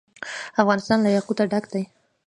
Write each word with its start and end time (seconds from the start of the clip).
افغانستان 0.61 0.97
له 1.01 1.09
یاقوت 1.15 1.39
ډک 1.51 1.65
دی. 1.73 1.83